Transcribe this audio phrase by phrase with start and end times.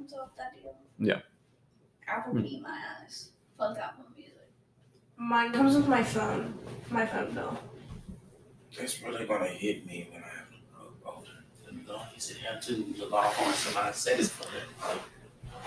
[0.00, 0.74] comes off that deal.
[0.98, 1.20] Yeah.
[2.08, 3.30] Apple would eat my ass.
[3.58, 4.34] Fuck Apple Music.
[5.16, 6.54] Mine comes with my phone.
[6.90, 7.58] My phone bill.
[8.72, 11.28] It's really gonna hit me when I have to grow older.
[11.64, 12.94] Let me go and sit here too.
[12.98, 14.98] The law on somebody said it's for that.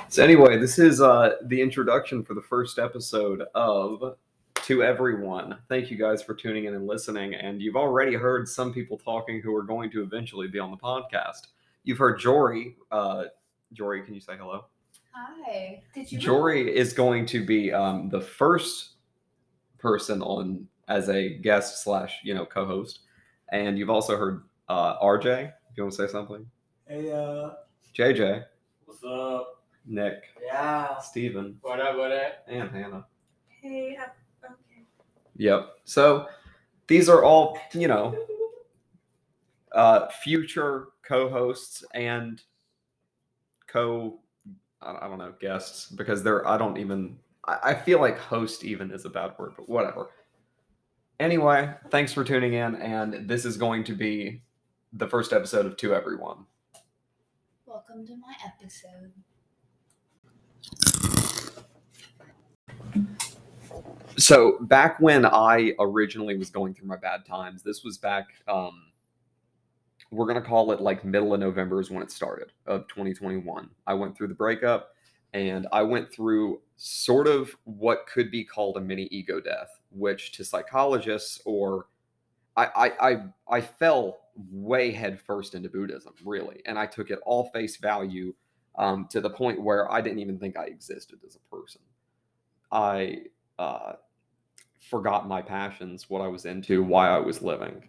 [0.09, 4.15] So anyway, this is uh, the introduction for the first episode of
[4.55, 5.57] To Everyone.
[5.70, 7.36] Thank you guys for tuning in and listening.
[7.36, 10.77] And you've already heard some people talking who are going to eventually be on the
[10.77, 11.47] podcast.
[11.84, 12.75] You've heard Jory.
[12.91, 13.25] Uh,
[13.73, 14.65] Jory, can you say hello?
[15.11, 15.81] Hi.
[15.93, 16.19] Did you?
[16.19, 18.91] Jory is going to be um, the first
[19.79, 23.00] person on as a guest slash you know co-host,
[23.51, 25.47] and you've also heard uh, RJ.
[25.47, 26.45] If you want to say something,
[26.87, 27.51] Hey, uh,
[27.95, 28.45] JJ,
[28.86, 29.64] what's up?
[29.86, 30.97] Nick, Yeah.
[31.00, 32.45] Steven, What up, what up?
[32.47, 33.05] and Hannah.
[33.61, 34.83] Hey, uh, okay.
[35.36, 35.69] Yep.
[35.83, 36.28] So
[36.88, 38.16] these are all, you know,
[39.73, 42.42] uh, future co-hosts and
[43.73, 44.19] co,
[44.81, 46.47] I don't know, guests because they're.
[46.47, 47.17] I don't even.
[47.45, 50.11] I I feel like host even is a bad word, but whatever.
[51.20, 54.42] Anyway, thanks for tuning in, and this is going to be
[54.94, 56.45] the first episode of To Everyone.
[57.66, 59.11] Welcome to my episode.
[64.17, 68.92] so back when I originally was going through my bad times, this was back um
[70.14, 73.69] we're gonna call it like middle of November is when it started of 2021.
[73.88, 74.94] I went through the breakup
[75.33, 80.31] and I went through sort of what could be called a mini ego death, which
[80.33, 81.88] to psychologists or
[82.55, 84.20] I I I, I fell
[84.52, 88.33] way headfirst into Buddhism, really, and I took it all face value
[88.75, 91.81] um, to the point where I didn't even think I existed as a person.
[92.72, 93.23] I
[93.59, 93.94] uh,
[94.80, 97.83] forgot my passions, what I was into, why I was living.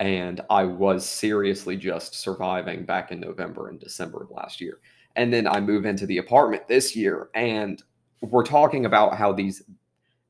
[0.00, 4.78] And I was seriously just surviving back in November and December of last year.
[5.14, 7.82] And then I move into the apartment this year, and
[8.22, 9.62] we're talking about how these,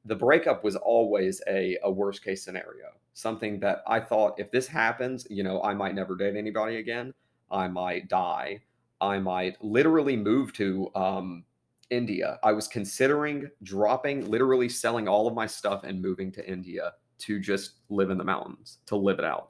[0.04, 2.86] the breakup was always a, a worst case scenario.
[3.14, 7.14] Something that I thought if this happens, you know, I might never date anybody again.
[7.50, 8.60] I might die.
[9.00, 11.44] I might literally move to um,
[11.90, 12.38] India.
[12.42, 17.38] I was considering dropping, literally selling all of my stuff and moving to India to
[17.38, 19.49] just live in the mountains, to live it out.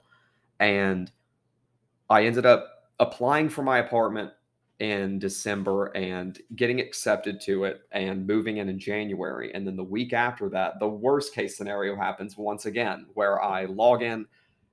[0.60, 1.10] And
[2.08, 4.30] I ended up applying for my apartment
[4.78, 9.52] in December and getting accepted to it and moving in in January.
[9.54, 13.66] And then the week after that, the worst case scenario happens once again, where I
[13.66, 14.26] log in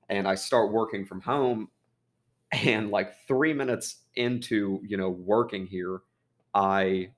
[0.10, 1.70] and I start working from home.
[2.54, 6.00] And like three minutes into, you know, working here,
[6.54, 7.10] I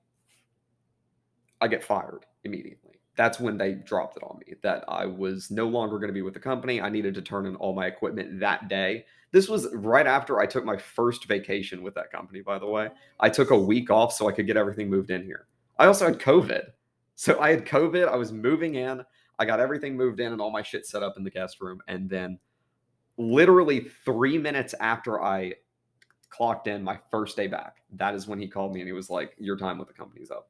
[1.60, 2.89] I get fired immediately.
[3.16, 6.22] That's when they dropped it on me that I was no longer going to be
[6.22, 6.80] with the company.
[6.80, 9.04] I needed to turn in all my equipment that day.
[9.32, 12.88] This was right after I took my first vacation with that company, by the way.
[13.18, 15.46] I took a week off so I could get everything moved in here.
[15.78, 16.70] I also had COVID.
[17.14, 18.08] So I had COVID.
[18.08, 19.04] I was moving in.
[19.38, 21.80] I got everything moved in and all my shit set up in the guest room.
[21.88, 22.38] And then,
[23.16, 25.54] literally three minutes after I
[26.30, 29.10] clocked in my first day back, that is when he called me and he was
[29.10, 30.48] like, Your time with the company's up.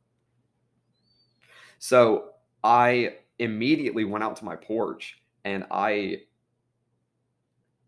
[1.79, 2.31] So
[2.63, 6.23] I immediately went out to my porch and I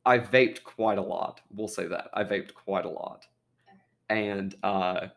[0.05, 1.41] I vaped quite a lot.
[1.51, 2.09] We'll say that.
[2.13, 3.27] I vaped quite a lot.
[4.09, 5.09] And uh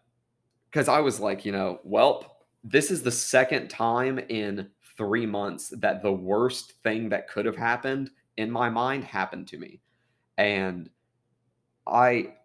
[0.71, 5.69] cuz I was like, you know, well, this is the second time in 3 months
[5.69, 9.81] that the worst thing that could have happened in my mind happened to me.
[10.37, 10.89] And
[11.87, 12.35] I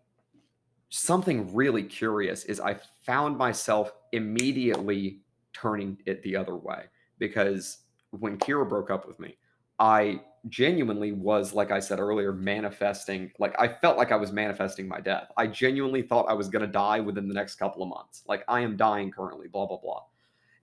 [0.91, 5.22] something really curious is I found myself immediately
[5.53, 6.87] turning it the other way
[7.20, 7.78] because
[8.10, 9.36] when Kira broke up with me,
[9.78, 13.31] I genuinely was, like I said earlier, manifesting.
[13.38, 15.30] Like I felt like I was manifesting my death.
[15.36, 18.25] I genuinely thought I was going to die within the next couple of months.
[18.26, 20.03] Like I am dying currently, blah, blah, blah.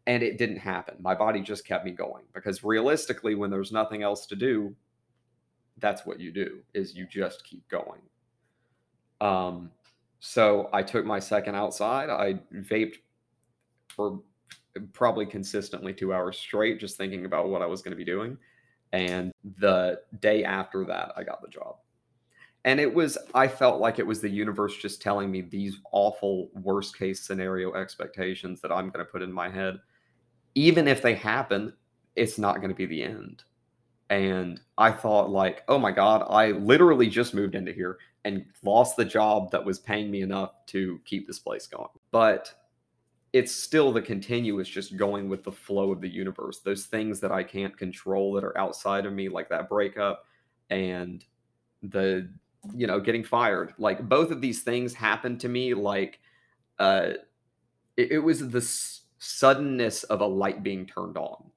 [0.08, 0.96] And it didn't happen.
[1.00, 4.76] My body just kept me going because realistically, when there's nothing else to do,
[5.80, 8.02] that's what you do is you just keep going.
[9.22, 9.72] Um,
[10.20, 12.10] so I took my second outside.
[12.10, 12.96] I vaped
[13.90, 14.22] for
[14.94, 18.38] probably consistently two hours straight, just thinking about what I was going to be doing.
[18.94, 21.76] And the day after that, I got the job.
[22.66, 26.50] And it was, I felt like it was the universe just telling me these awful
[26.54, 29.80] worst case scenario expectations that I'm going to put in my head.
[30.56, 31.74] Even if they happen,
[32.16, 33.44] it's not going to be the end.
[34.10, 38.98] And I thought, like, oh my God, I literally just moved into here and lost
[38.98, 41.90] the job that was paying me enough to keep this place going.
[42.12, 42.54] But
[43.34, 47.32] it's still the continuous just going with the flow of the universe those things that
[47.32, 50.26] i can't control that are outside of me like that breakup
[50.70, 51.26] and
[51.84, 52.30] the
[52.74, 56.20] you know getting fired like both of these things happened to me like
[56.80, 57.12] uh
[57.98, 61.52] it, it was the s- suddenness of a light being turned on.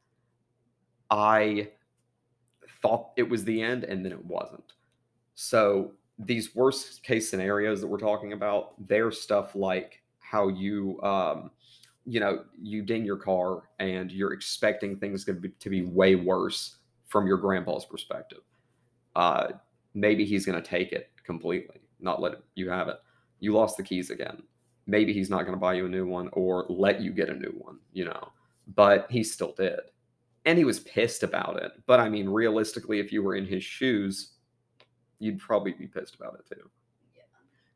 [1.10, 1.70] I
[2.82, 4.72] thought it was the end and then it wasn't.
[5.34, 11.50] So these worst case scenarios that we're talking about, they're stuff like how you um
[12.06, 16.14] you know, you ding your car and you're expecting things to be, to be way
[16.14, 16.76] worse
[17.06, 18.40] from your grandpa's perspective.
[19.16, 19.48] Uh
[19.94, 22.96] maybe he's going to take it completely, not let you have it.
[23.40, 24.42] You lost the keys again.
[24.86, 27.34] Maybe he's not going to buy you a new one or let you get a
[27.34, 28.28] new one, you know.
[28.74, 29.80] But he still did
[30.44, 31.72] and he was pissed about it.
[31.86, 34.32] But I mean, realistically, if you were in his shoes,
[35.18, 36.70] you'd probably be pissed about it too.
[37.14, 37.22] Yeah.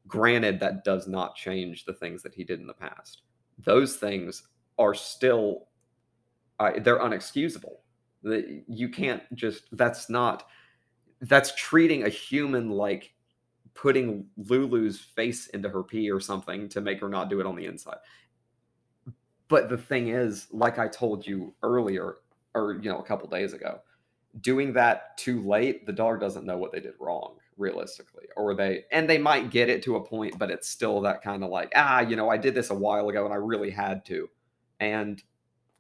[0.07, 3.23] Granted, that does not change the things that he did in the past.
[3.59, 4.43] Those things
[4.79, 5.69] are still,
[6.59, 7.77] uh, they're unexcusable.
[8.23, 10.47] You can't just, that's not,
[11.21, 13.15] that's treating a human like
[13.75, 17.57] putting Lulu's face into her pee or something to make her not do it on
[17.57, 17.99] the inside.
[19.49, 22.17] But the thing is, like I told you earlier,
[22.55, 23.81] or you know, a couple days ago,
[24.41, 28.25] doing that too late, the dog doesn't know what they did wrong, realistically.
[28.37, 31.45] Or they and they might get it to a point, but it's still that kind
[31.45, 34.05] of like, ah, you know, I did this a while ago and I really had
[34.07, 34.29] to.
[34.81, 35.23] And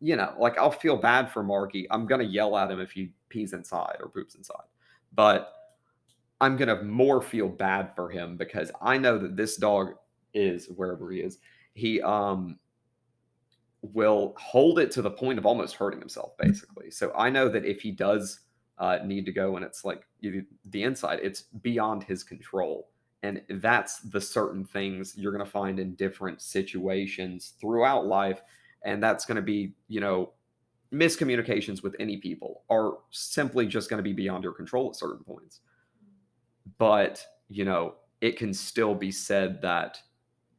[0.00, 1.86] you know, like I'll feel bad for Marky.
[1.90, 4.66] I'm gonna yell at him if he pees inside or poops inside.
[5.14, 5.52] But
[6.40, 9.94] I'm gonna more feel bad for him because I know that this dog
[10.34, 11.38] is wherever he is.
[11.74, 12.58] He um
[13.92, 16.90] will hold it to the point of almost hurting himself, basically.
[16.90, 18.40] So I know that if he does
[18.78, 22.88] uh, need to go and it's like the inside, it's beyond his control.
[23.22, 28.42] And that's the certain things you're going to find in different situations throughout life.
[28.84, 30.32] And that's going to be, you know,
[30.92, 35.24] miscommunications with any people are simply just going to be beyond your control at certain
[35.24, 35.60] points.
[36.76, 39.98] But, you know, it can still be said that,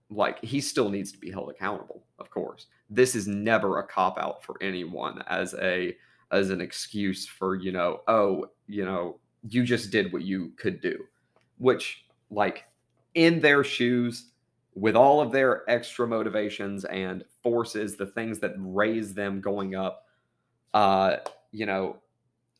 [0.09, 4.17] like, he still needs to be held accountable, of course this is never a cop
[4.17, 5.95] out for anyone as a
[6.31, 9.19] as an excuse for you know oh you know
[9.49, 10.97] you just did what you could do
[11.57, 12.65] which like
[13.13, 14.31] in their shoes
[14.73, 20.05] with all of their extra motivations and forces the things that raise them going up
[20.73, 21.17] uh
[21.51, 21.97] you know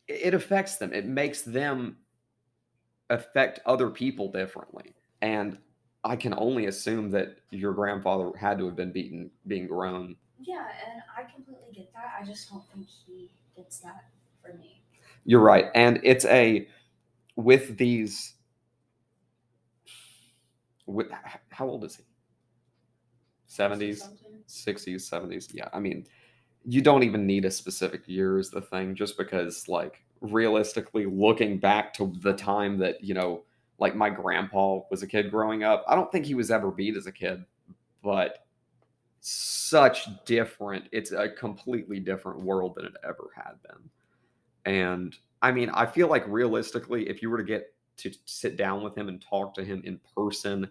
[0.08, 1.96] it affects them it makes them
[3.10, 5.58] affect other people differently and
[6.06, 10.14] I can only assume that your grandfather had to have been beaten being grown.
[10.38, 12.12] Yeah, and I completely get that.
[12.20, 14.04] I just don't think he gets that
[14.42, 14.82] for me.
[15.24, 15.66] You're right.
[15.74, 16.68] And it's a
[17.36, 18.34] with these
[20.86, 21.08] with
[21.50, 22.04] how old is he?
[23.46, 24.42] 70s, Something.
[24.46, 25.48] 60s, 70s.
[25.52, 25.68] Yeah.
[25.72, 26.06] I mean,
[26.66, 31.58] you don't even need a specific year is the thing, just because like realistically looking
[31.58, 33.44] back to the time that, you know,
[33.78, 35.84] like my grandpa was a kid growing up.
[35.88, 37.44] I don't think he was ever beat as a kid,
[38.02, 38.45] but
[39.28, 40.84] such different.
[40.92, 43.90] It's a completely different world than it ever had been.
[44.72, 48.84] And I mean, I feel like realistically, if you were to get to sit down
[48.84, 50.68] with him and talk to him in person,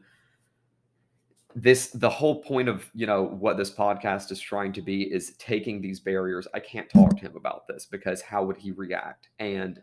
[1.53, 5.35] this the whole point of you know what this podcast is trying to be is
[5.37, 6.47] taking these barriers.
[6.53, 9.27] I can't talk to him about this because how would he react?
[9.39, 9.81] And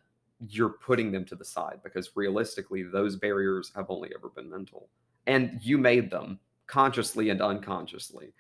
[0.49, 4.89] you're putting them to the side because realistically those barriers have only ever been mental
[5.27, 8.33] and you made them consciously and unconsciously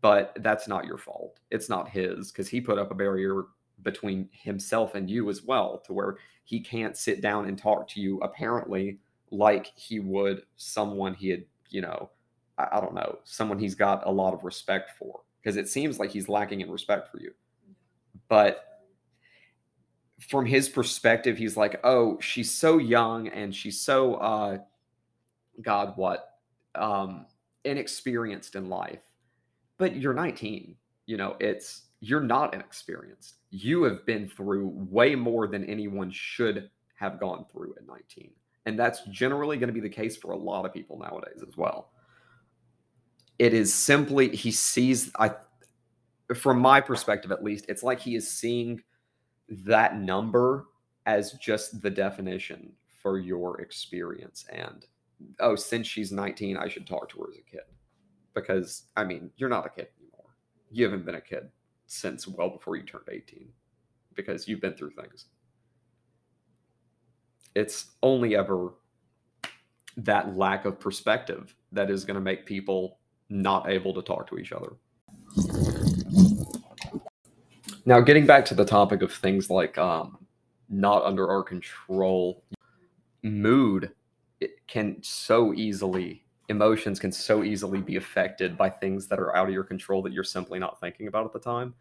[0.00, 3.44] but that's not your fault it's not his because he put up a barrier
[3.82, 8.00] between himself and you as well to where he can't sit down and talk to
[8.00, 8.98] you apparently
[9.30, 12.08] like he would someone he had you know
[12.58, 15.98] i, I don't know someone he's got a lot of respect for because it seems
[15.98, 17.32] like he's lacking in respect for you
[18.28, 18.74] but
[20.28, 24.58] from his perspective, he's like, oh, she's so young and she's so uh
[25.62, 26.30] God what
[26.74, 27.26] um
[27.64, 29.02] inexperienced in life.
[29.84, 30.74] But you're 19.
[31.04, 33.34] You know, it's you're not inexperienced.
[33.50, 38.30] You have been through way more than anyone should have gone through at 19.
[38.64, 41.58] And that's generally going to be the case for a lot of people nowadays as
[41.58, 41.90] well.
[43.38, 45.32] It is simply he sees I
[46.34, 48.82] from my perspective at least, it's like he is seeing
[49.50, 50.64] that number
[51.04, 52.72] as just the definition
[53.02, 54.86] for your experience and
[55.40, 57.60] oh since she's 19 i should talk to her as a kid
[58.34, 60.30] because i mean you're not a kid anymore.
[60.70, 61.50] You haven't been a kid
[61.86, 63.48] since well before you turned 18
[64.14, 65.26] because you've been through things.
[67.54, 68.72] It's only ever
[69.96, 72.98] that lack of perspective that is going to make people
[73.28, 74.72] not able to talk to each other.
[77.86, 80.26] Now, getting back to the topic of things like um,
[80.68, 82.42] not under our control,
[83.22, 83.92] mood
[84.40, 89.48] it can so easily emotions can so easily be affected by things that are out
[89.48, 91.74] of your control that you're simply not thinking about at the time.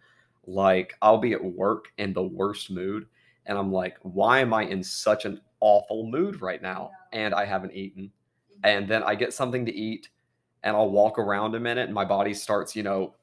[0.46, 3.08] Like I'll be at work in the worst mood
[3.46, 6.92] and I'm like, why am I in such an awful mood right now?
[7.12, 8.12] And I haven't eaten.
[8.64, 10.10] And then I get something to eat
[10.64, 13.14] and I'll walk around a minute and my body starts, you know,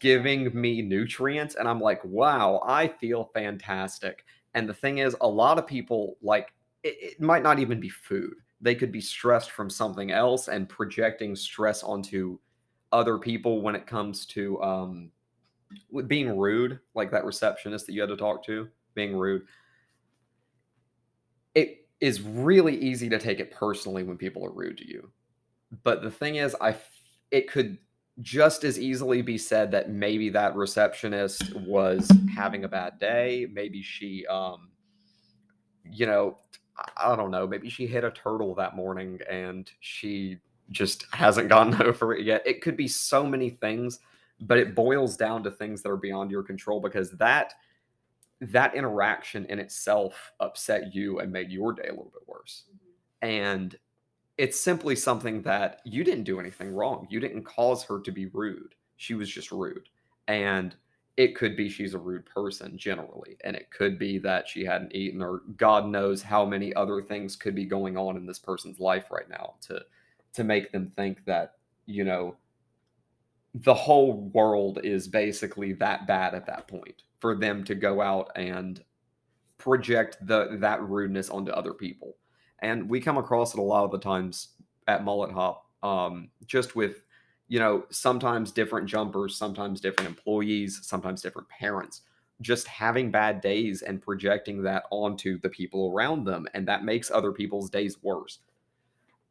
[0.00, 4.24] giving me nutrients and I'm like, wow, I feel fantastic.
[4.54, 7.88] And the thing is, a lot of people like it, it might not even be
[7.88, 8.34] food.
[8.62, 12.38] They could be stressed from something else and projecting stress onto
[12.92, 15.10] other people when it comes to um
[16.06, 19.42] being rude, like that receptionist that you had to talk to, being rude.
[21.54, 25.10] It is really easy to take it personally when people are rude to you.
[25.82, 26.76] But the thing is, I
[27.30, 27.78] it could
[28.20, 33.46] just as easily be said that maybe that receptionist was having a bad day.
[33.50, 34.70] Maybe she, um,
[35.90, 36.36] you know,
[36.96, 37.46] I- don't know.
[37.46, 40.38] Maybe she hit a turtle that morning and she
[40.70, 42.42] just hasn't gotten over it yet.
[42.46, 44.00] It could be so many things,
[44.40, 47.54] but it boils down to things that are beyond your control because that
[48.40, 52.64] that interaction in itself upset you and made your day a little bit worse.
[52.68, 53.28] Mm-hmm.
[53.28, 53.78] And
[54.36, 57.06] it's simply something that you didn't do anything wrong.
[57.08, 58.74] You didn't cause her to be rude.
[58.96, 59.88] She was just rude.
[60.26, 60.74] And
[61.16, 63.36] it could be she's a rude person generally.
[63.44, 67.36] And it could be that she hadn't eaten, or God knows how many other things
[67.36, 69.80] could be going on in this person's life right now to
[70.34, 72.34] to make them think that, you know,
[73.54, 78.30] the whole world is basically that bad at that point for them to go out
[78.34, 78.82] and
[79.58, 82.16] project the that rudeness onto other people
[82.62, 84.54] and we come across it a lot of the times
[84.88, 87.02] at mullet hop um, just with
[87.52, 92.00] you know sometimes different jumpers sometimes different employees sometimes different parents
[92.40, 97.10] just having bad days and projecting that onto the people around them and that makes
[97.10, 98.38] other people's days worse.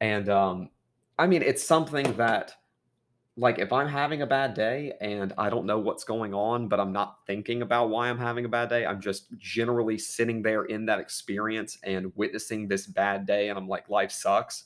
[0.02, 0.70] And um,
[1.18, 2.54] i mean it's something that
[3.38, 6.80] like if i'm having a bad day and i don't know what's going on but
[6.80, 10.66] i'm not thinking about why i'm having a bad day i'm just generally sitting there
[10.66, 14.66] in that experience and witnessing this bad day and i'm like life sucks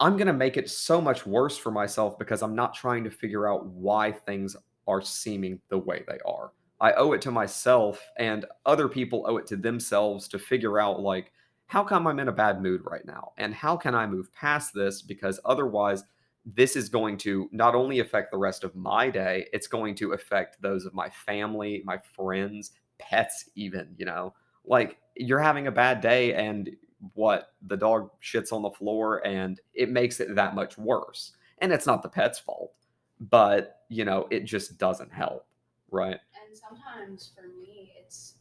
[0.00, 3.10] i'm going to make it so much worse for myself because i'm not trying to
[3.10, 6.52] figure out why things are seeming the way they are.
[6.80, 11.00] I owe it to myself and other people owe it to themselves to figure out
[11.00, 11.32] like
[11.66, 13.32] how come i'm in a bad mood right now?
[13.38, 15.02] And how can i move past this?
[15.02, 16.04] Because otherwise
[16.44, 20.12] this is going to not only affect the rest of my day, it's going to
[20.12, 24.34] affect those of my family, my friends, pets, even, you know.
[24.66, 26.68] Like you're having a bad day and
[27.14, 31.32] what the dog shits on the floor and it makes it that much worse.
[31.58, 32.72] And it's not the pet's fault,
[33.20, 35.46] but you know, it just doesn't help,
[35.90, 36.18] right?
[36.46, 38.34] And sometimes for me, it's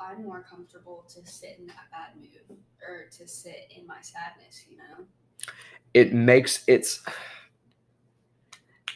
[0.00, 4.64] I'm more comfortable to sit in that bad mood or to sit in my sadness,
[4.70, 5.04] you know?
[5.94, 7.00] it makes it's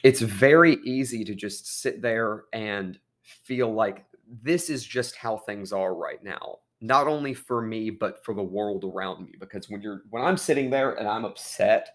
[0.02, 4.04] it's very easy to just sit there and feel like
[4.42, 8.42] this is just how things are right now not only for me but for the
[8.42, 11.94] world around me because when you're when i'm sitting there and i'm upset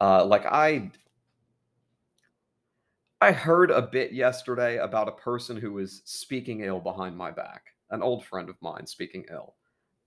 [0.00, 0.90] uh like i
[3.20, 7.64] i heard a bit yesterday about a person who was speaking ill behind my back
[7.90, 9.54] an old friend of mine speaking ill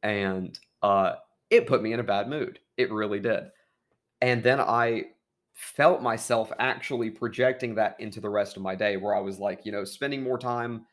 [0.04, 1.16] and uh
[1.54, 2.60] it put me in a bad mood.
[2.78, 3.44] It really did.
[4.22, 5.06] And then I
[5.54, 9.64] felt myself actually projecting that into the rest of my day where I was like,
[9.64, 10.86] you know, spending more time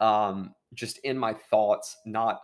[0.00, 2.40] um just in my thoughts, not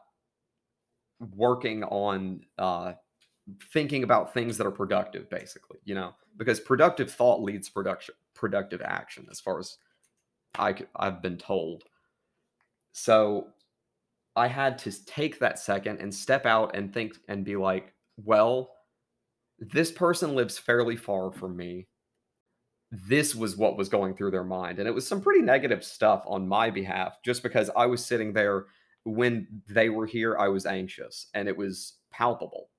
[1.34, 2.92] working on uh
[3.72, 8.82] thinking about things that are productive basically, you know, because productive thought leads production productive
[8.82, 9.78] action as far as
[10.58, 11.84] I, I've been told.
[12.92, 13.48] So
[14.36, 18.70] I had to take that second and step out and think and be like, well,
[19.58, 21.88] this person lives fairly far from me.
[22.90, 24.78] This was what was going through their mind.
[24.78, 28.32] And it was some pretty negative stuff on my behalf, just because I was sitting
[28.32, 28.66] there
[29.04, 32.70] when they were here, I was anxious and it was palpable.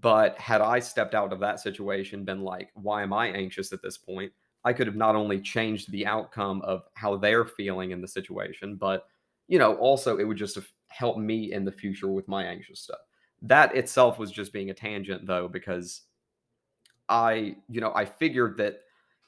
[0.00, 3.82] But had I stepped out of that situation, been like, why am I anxious at
[3.82, 4.32] this point?
[4.64, 8.76] I could have not only changed the outcome of how they're feeling in the situation,
[8.76, 9.06] but,
[9.46, 12.80] you know, also it would just have helped me in the future with my anxious
[12.80, 12.98] stuff
[13.44, 16.02] that itself was just being a tangent though because
[17.08, 18.80] i you know i figured that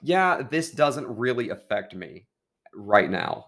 [0.02, 2.26] yeah this doesn't really affect me
[2.74, 3.46] right now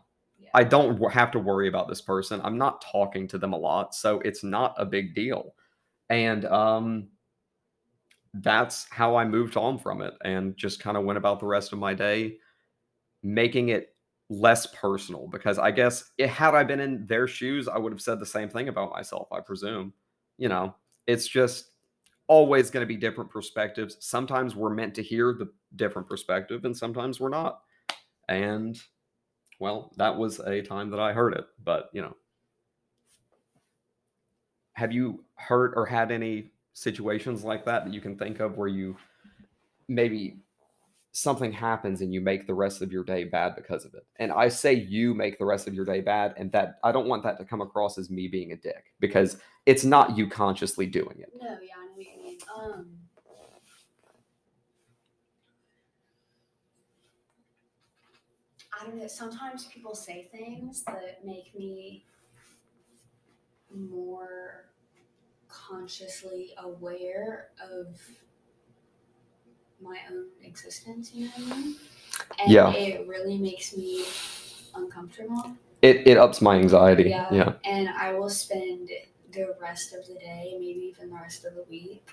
[0.55, 3.95] I don't have to worry about this person i'm not talking to them a lot
[3.95, 5.55] so it's not a big deal
[6.11, 7.09] and um
[8.35, 11.73] that's how i moved on from it and just kind of went about the rest
[11.73, 12.37] of my day
[13.23, 13.95] making it
[14.31, 18.01] less personal because i guess it, had i been in their shoes i would have
[18.01, 19.93] said the same thing about myself i presume
[20.39, 20.75] you know,
[21.07, 21.73] it's just
[22.29, 23.97] always going to be different perspectives.
[24.01, 27.61] Sometimes we're meant to hear the different perspective, and sometimes we're not.
[28.29, 28.81] And
[29.59, 31.47] well, that was a time that I heard it.
[31.63, 32.17] But you know,
[34.73, 38.69] have you heard or had any situations like that that you can think of where
[38.69, 38.97] you
[39.89, 40.39] maybe
[41.13, 44.07] something happens and you make the rest of your day bad because of it.
[44.17, 47.09] And I say you make the rest of your day bad, and that I don't
[47.09, 50.87] want that to come across as me being a dick because it's not you consciously
[50.87, 51.33] doing it.
[51.41, 52.39] No, yeah, I know what you mean.
[52.57, 52.87] Um,
[58.81, 59.07] I don't know.
[59.09, 62.05] Sometimes people say things that make me
[63.75, 64.67] more
[65.49, 68.01] consciously aware of
[69.81, 71.13] my own existence.
[71.15, 71.77] You know what I mean?
[72.41, 72.73] And Yeah.
[72.75, 74.05] it really makes me
[74.75, 75.53] uncomfortable.
[75.83, 77.11] It it ups my anxiety.
[77.11, 77.27] Yeah.
[77.31, 77.53] yeah.
[77.65, 78.91] And I will spend
[79.33, 82.09] the rest of the day, maybe even the rest of the week,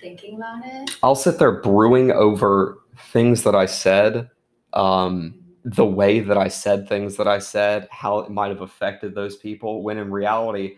[0.00, 0.90] thinking about it.
[1.02, 2.78] I'll sit there brewing over
[3.12, 4.30] things that I said,
[4.72, 9.14] um, the way that I said things that I said, how it might have affected
[9.14, 9.82] those people.
[9.82, 10.76] When in reality,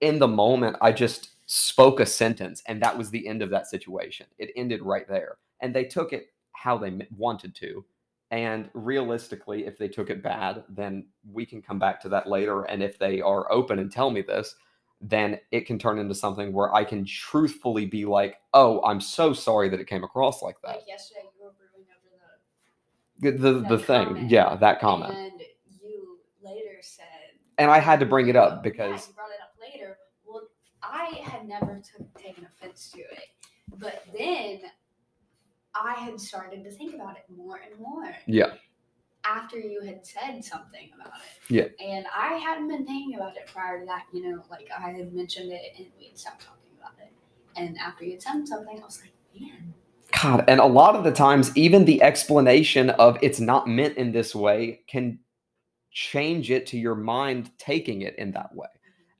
[0.00, 3.68] in the moment, I just spoke a sentence, and that was the end of that
[3.68, 4.26] situation.
[4.38, 7.84] It ended right there, and they took it how they wanted to.
[8.30, 12.62] And realistically, if they took it bad, then we can come back to that later.
[12.64, 14.54] And if they are open and tell me this,
[15.02, 19.32] then it can turn into something where I can truthfully be like, "Oh, I'm so
[19.34, 22.08] sorry that it came across like that." Like yesterday, you were brewing over
[23.22, 24.30] The the, thing, comment.
[24.30, 25.40] yeah, that comment, and
[25.80, 27.06] you later said,
[27.56, 29.96] and I had to bring it up Yeah, because you brought it up later.
[30.26, 30.42] Well,
[30.82, 33.28] I had never took, taken offense to it,
[33.78, 34.62] but then
[35.74, 38.14] I had started to think about it more and more.
[38.26, 38.54] Yeah.
[39.24, 41.52] After you had said something about it.
[41.54, 41.86] Yeah.
[41.86, 44.06] And I hadn't been thinking about it prior to that.
[44.12, 47.12] You know, like I had mentioned it and we had stopped talking about it.
[47.54, 49.74] And after you had said something, I was like, man.
[50.22, 54.12] God, and a lot of the times, even the explanation of it's not meant in
[54.12, 55.18] this way can
[55.90, 58.68] change it to your mind taking it in that way.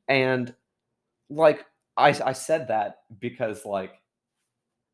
[0.08, 0.54] And
[1.28, 4.00] like I, I said that because like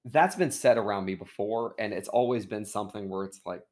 [0.06, 3.62] that's been said around me before, and it's always been something where it's like,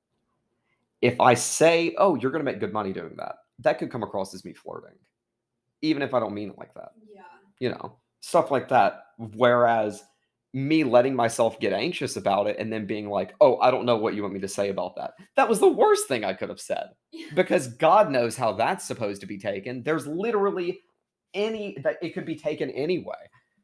[1.00, 4.02] if I say, "Oh, you're going to make good money doing that," that could come
[4.02, 4.98] across as me flirting,
[5.82, 7.22] even if I don't mean it like that Yeah.
[7.60, 9.06] you know, stuff like that.
[9.18, 10.04] Whereas
[10.52, 13.96] me letting myself get anxious about it and then being like, oh, I don't know
[13.96, 15.12] what you want me to say about that.
[15.36, 16.90] That was the worst thing I could have said
[17.34, 19.82] because God knows how that's supposed to be taken.
[19.82, 20.80] There's literally
[21.34, 23.14] any that it could be taken anyway.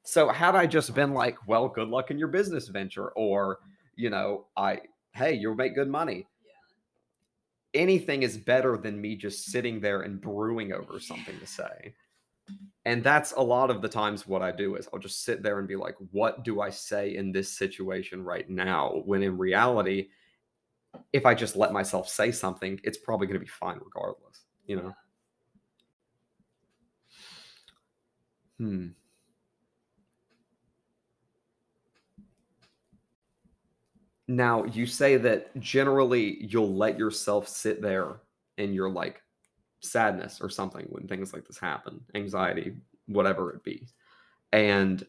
[0.05, 3.61] So had I just been like, well, good luck in your business venture, or
[3.97, 4.81] you know, I
[5.15, 6.27] hey, you'll make good money.
[7.75, 7.81] Yeah.
[7.81, 11.95] Anything is better than me just sitting there and brewing over something to say.
[12.85, 15.61] And that's a lot of the times what I do is I'll just sit there
[15.61, 19.03] and be like, what do I say in this situation right now?
[19.05, 20.09] When in reality,
[21.13, 24.77] if I just let myself say something, it's probably going to be fine regardless, you
[24.77, 24.93] know?
[28.59, 28.89] Hmm.
[34.29, 38.21] Now, you say that generally you'll let yourself sit there
[38.59, 39.21] and you're like
[39.83, 42.75] sadness or something when things like this happen, anxiety,
[43.07, 43.87] whatever it be.
[44.53, 45.05] And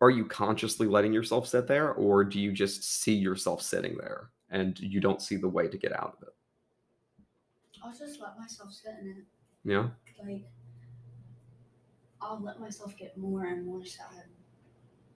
[0.00, 4.30] are you consciously letting yourself sit there or do you just see yourself sitting there
[4.50, 6.34] and you don't see the way to get out of it?
[7.82, 9.24] I'll just let myself sit in it.
[9.64, 9.88] Yeah.
[10.24, 10.44] like
[12.20, 14.24] I'll let myself get more and more sad.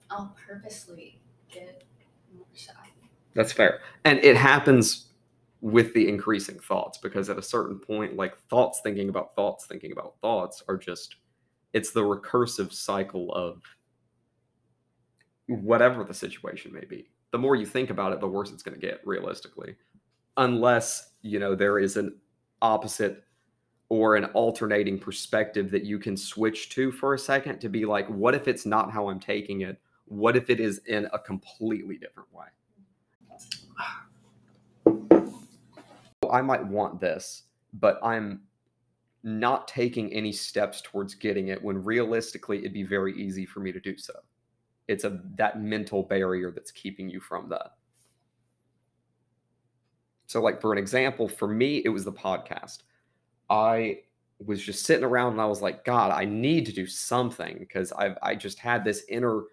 [0.09, 1.19] I'll purposely
[1.51, 1.83] get
[2.35, 2.75] more sad.
[3.33, 3.79] That's fair.
[4.05, 5.07] And it happens
[5.63, 9.93] with the increasing thoughts because at a certain point, like thoughts thinking about thoughts thinking
[9.93, 11.15] about thoughts are just,
[11.71, 13.61] it's the recursive cycle of
[15.47, 17.07] whatever the situation may be.
[17.31, 19.77] The more you think about it, the worse it's going to get realistically.
[20.35, 22.13] Unless, you know, there is an
[22.61, 23.23] opposite
[23.87, 28.05] or an alternating perspective that you can switch to for a second to be like,
[28.09, 29.79] what if it's not how I'm taking it?
[30.07, 32.47] What if it is in a completely different way?
[36.33, 37.43] I might want this,
[37.73, 38.41] but I'm
[39.23, 43.71] not taking any steps towards getting it when realistically it'd be very easy for me
[43.71, 44.13] to do so.
[44.87, 47.75] It's a that mental barrier that's keeping you from that.
[50.25, 52.79] So like for an example, for me it was the podcast.
[53.49, 53.99] I
[54.43, 57.91] was just sitting around and I was like, God, I need to do something because
[57.93, 59.43] I've I just had this inner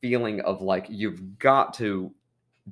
[0.00, 2.14] feeling of like you've got to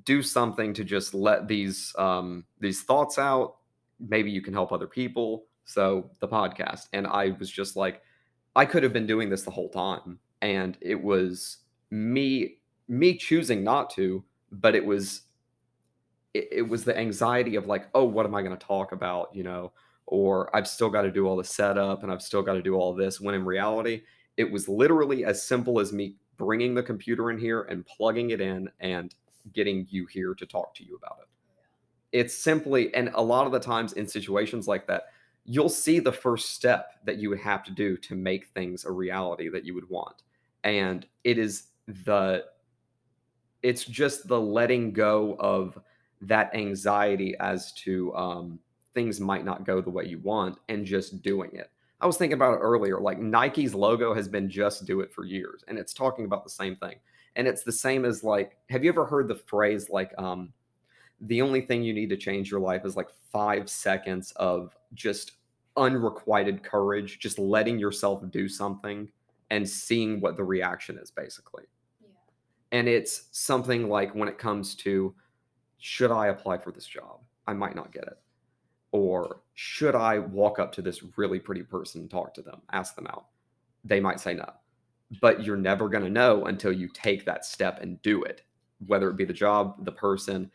[0.04, 3.56] do something to just let these um these thoughts out.
[4.00, 5.46] Maybe you can help other people.
[5.64, 6.88] So the podcast.
[6.92, 8.02] And i was just like
[8.54, 10.18] i could have been doing this the whole time.
[10.42, 11.58] And it was
[11.90, 15.22] me me choosing not to, but it was
[16.34, 19.34] it, it was the anxiety of like, oh, what am I going to talk about,
[19.34, 19.72] you know,
[20.06, 22.74] or I've still got to do all the setup and I've still got to do
[22.74, 23.20] all this.
[23.20, 24.02] When in reality,
[24.36, 28.40] it was literally as simple as me bringing the computer in here and plugging it
[28.40, 29.14] in and
[29.52, 31.28] getting you here to talk to you about it.
[32.18, 35.04] It's simply, and a lot of the times in situations like that,
[35.44, 38.90] you'll see the first step that you would have to do to make things a
[38.90, 40.22] reality that you would want.
[40.64, 42.44] And it is the,
[43.62, 45.78] it's just the letting go of
[46.22, 48.58] that anxiety as to um,
[48.94, 51.70] things might not go the way you want and just doing it.
[52.00, 53.00] I was thinking about it earlier.
[53.00, 56.50] Like Nike's logo has been just do it for years, and it's talking about the
[56.50, 56.96] same thing.
[57.36, 60.52] And it's the same as like, have you ever heard the phrase like, um,
[61.20, 65.32] the only thing you need to change your life is like five seconds of just
[65.76, 69.08] unrequited courage, just letting yourself do something
[69.50, 71.64] and seeing what the reaction is, basically.
[72.02, 72.08] Yeah.
[72.72, 75.14] And it's something like when it comes to,
[75.78, 77.20] should I apply for this job?
[77.46, 78.18] I might not get it.
[78.92, 82.94] Or should I walk up to this really pretty person and talk to them, ask
[82.94, 83.26] them out?
[83.84, 84.50] They might say no.
[85.20, 88.42] But you're never going to know until you take that step and do it,
[88.86, 90.50] whether it be the job, the person,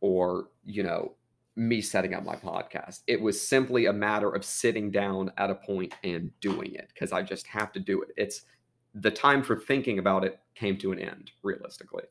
[0.00, 1.14] or, you know,
[1.56, 3.00] me setting up my podcast.
[3.06, 7.12] It was simply a matter of sitting down at a point and doing it because
[7.12, 8.10] I just have to do it.
[8.16, 8.42] It's
[8.94, 12.04] the time for thinking about it came to an end, realistically.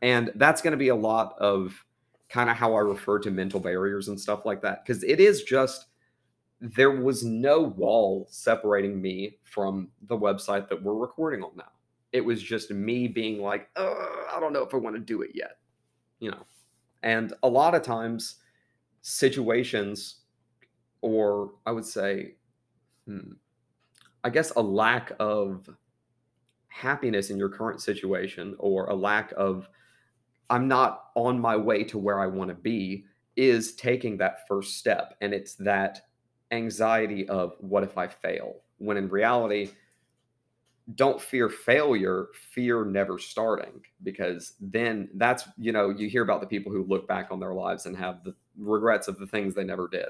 [0.00, 1.84] And that's going to be a lot of
[2.28, 4.84] kind of how I refer to mental barriers and stuff like that.
[4.84, 5.86] Because it is just,
[6.62, 11.72] there was no wall separating me from the website that we're recording on now.
[12.12, 15.30] It was just me being like, I don't know if I want to do it
[15.34, 15.58] yet,
[16.20, 16.46] you know.
[17.02, 18.36] And a lot of times,
[19.00, 20.20] situations,
[21.00, 22.36] or I would say,
[23.06, 23.32] hmm,
[24.22, 25.68] I guess a lack of
[26.68, 29.68] happiness in your current situation, or a lack of
[30.48, 34.76] I'm not on my way to where I want to be is taking that first
[34.76, 35.16] step.
[35.20, 36.02] And it's that
[36.52, 38.56] anxiety of what if I fail?
[38.78, 39.70] When in reality,
[40.94, 46.46] don't fear failure, fear never starting, because then that's, you know, you hear about the
[46.46, 49.64] people who look back on their lives and have the regrets of the things they
[49.64, 50.08] never did.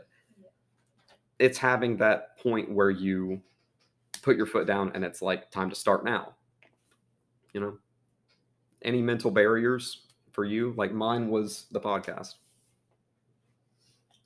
[1.39, 3.43] It's having that point where you
[4.23, 6.35] put your foot down and it's like time to start now.
[7.53, 7.79] You know,
[8.83, 10.73] any mental barriers for you?
[10.77, 12.37] Like mine was the podcast.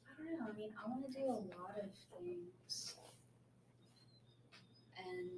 [0.06, 0.46] I don't know.
[0.48, 1.90] I mean, I want to do a lot of
[2.22, 2.94] things,
[4.96, 5.30] and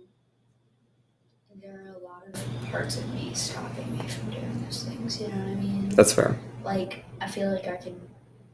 [1.62, 5.20] there are a lot of parts of me stopping me from doing those things.
[5.20, 5.88] You know what I mean?
[5.90, 6.36] That's fair.
[6.64, 8.00] like I feel like I can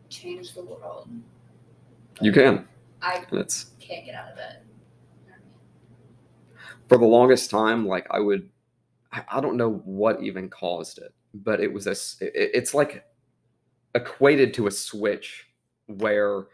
[0.09, 1.09] change the world.
[2.21, 2.67] You can.
[3.03, 4.63] I And it's can't get out of bed.
[5.25, 6.79] You know I mean?
[6.89, 8.49] for the longest time, like I would,
[9.13, 11.93] I I don't know what even caused it, but it was a,
[12.25, 13.05] it- it's like
[13.95, 15.47] equated to a switch
[15.87, 16.47] where,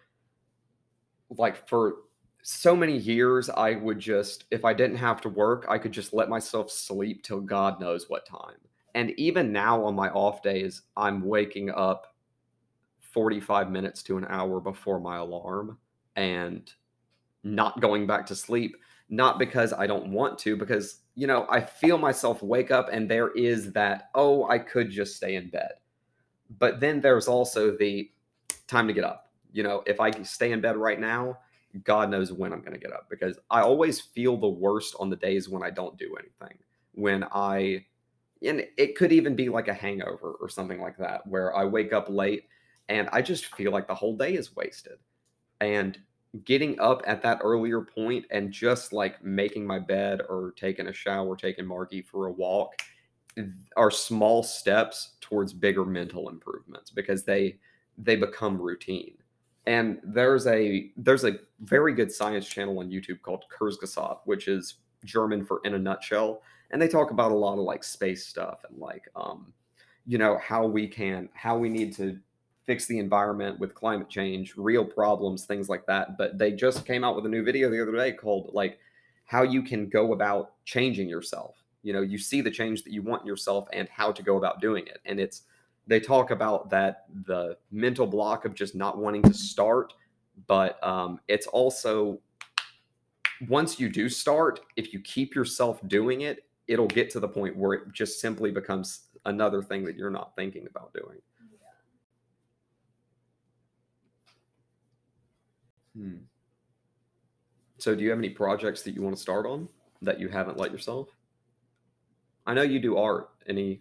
[1.31, 1.97] like, for
[2.43, 6.13] so many years, I would just, if I didn't have to work, I could just
[6.13, 8.57] let myself sleep till God knows what time.
[8.95, 12.15] And even now on my off days, I'm waking up
[13.01, 15.79] 45 minutes to an hour before my alarm
[16.17, 16.73] and
[17.43, 18.77] not going back to sleep
[19.11, 23.11] not because I don't want to, because you know I feel myself wake up and
[23.11, 25.73] there is that oh I could just stay in bed,
[26.59, 28.11] but then there's also the
[28.69, 29.33] time to get up.
[29.53, 31.39] You know if I stay in bed right now,
[31.85, 35.11] God knows when I'm going to get up because I always feel the worst on
[35.11, 36.59] the days when I don't do anything.
[36.93, 37.85] When I
[38.43, 41.93] and it could even be like a hangover or something like that where I wake
[41.93, 42.49] up late
[42.89, 44.99] and I just feel like the whole day is wasted.
[45.61, 45.99] And
[46.45, 50.93] getting up at that earlier point and just like making my bed or taking a
[50.93, 52.83] shower, taking Marky for a walk
[53.77, 57.59] are small steps towards bigger mental improvements because they
[57.99, 59.15] they become routine.
[59.67, 64.77] And there's a there's a very good science channel on YouTube called Kurzgesagt, which is
[65.05, 68.65] German for in a nutshell, and they talk about a lot of like space stuff
[68.69, 69.53] and like um
[70.07, 72.19] you know how we can how we need to
[72.67, 76.17] fix the environment with climate change, real problems, things like that.
[76.17, 78.79] But they just came out with a new video the other day called like
[79.25, 81.57] how you can go about changing yourself.
[81.83, 84.37] You know, you see the change that you want in yourself and how to go
[84.37, 84.99] about doing it.
[85.05, 85.43] And it's
[85.87, 89.93] they talk about that the mental block of just not wanting to start,
[90.47, 92.21] but um, it's also
[93.49, 97.57] once you do start, if you keep yourself doing it, it'll get to the point
[97.57, 101.19] where it just simply becomes another thing that you're not thinking about doing.
[105.97, 106.19] Hmm.
[107.79, 109.69] So, do you have any projects that you want to start on
[110.03, 111.09] that you haven't let yourself?
[112.47, 113.31] I know you do art.
[113.49, 113.81] Any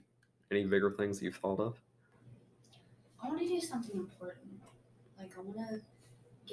[0.51, 1.75] any bigger things that you've thought of?
[3.23, 4.59] I want to do something important.
[5.17, 5.81] Like I want to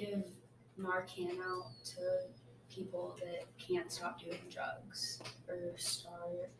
[0.00, 0.24] give
[0.80, 2.00] Narcan out to
[2.74, 6.50] people that can't stop doing drugs or start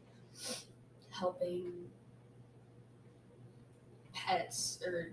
[1.11, 1.73] helping
[4.15, 5.13] pets or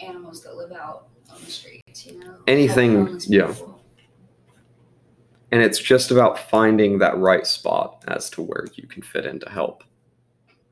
[0.00, 2.06] animals that live out on the streets.
[2.06, 3.48] You know, Anything- yeah.
[3.48, 3.76] people.
[5.52, 9.40] And it's just about finding that right spot as to where you can fit in
[9.40, 9.82] to help.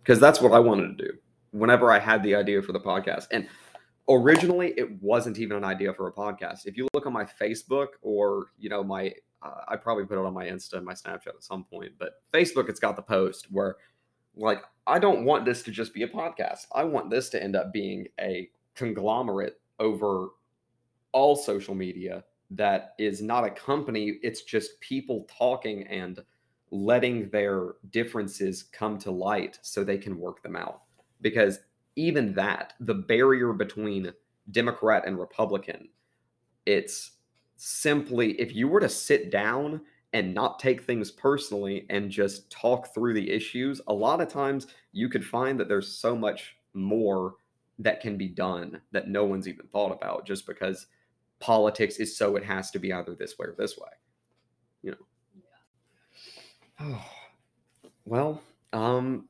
[0.03, 1.19] Because that's what I wanted to do
[1.51, 3.27] whenever I had the idea for the podcast.
[3.31, 3.49] And
[4.09, 6.67] originally, it wasn't even an idea for a podcast.
[6.67, 10.27] If you look on my Facebook or, you know, my, uh, I probably put it
[10.27, 13.47] on my Insta and my Snapchat at some point, but Facebook, it's got the post
[13.51, 13.77] where,
[14.37, 16.67] like, I don't want this to just be a podcast.
[16.75, 20.29] I want this to end up being a conglomerate over
[21.13, 26.21] all social media that is not a company it's just people talking and
[26.71, 30.83] letting their differences come to light so they can work them out
[31.21, 31.61] because
[31.97, 34.13] even that the barrier between
[34.51, 35.89] democrat and republican
[36.67, 37.13] it's
[37.57, 39.81] simply if you were to sit down
[40.15, 44.69] and not take things personally and just talk through the issues a lot of times
[44.93, 47.35] you could find that there's so much more
[47.79, 50.87] that can be done that no one's even thought about just because
[51.41, 53.89] politics is so it has to be either this way or this way.
[54.83, 55.07] You know.
[56.81, 56.99] Yeah.
[58.05, 59.28] Well, um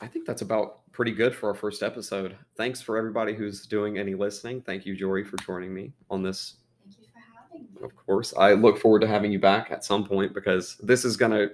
[0.00, 2.36] I think that's about pretty good for our first episode.
[2.56, 4.60] Thanks for everybody who's doing any listening.
[4.62, 6.56] Thank you, Jory, for joining me on this.
[6.84, 7.82] Thank you for having me.
[7.82, 11.16] Of course, I look forward to having you back at some point because this is
[11.16, 11.50] going to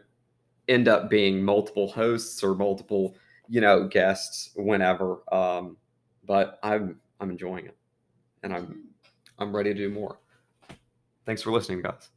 [0.68, 3.16] end up being multiple hosts or multiple,
[3.48, 5.22] you know, guests whenever.
[5.33, 5.76] Um,
[6.24, 7.76] but I'm I'm enjoying it
[8.42, 8.85] and I'm
[9.38, 10.18] I'm ready to do more.
[11.26, 12.12] Thanks for listening, guys.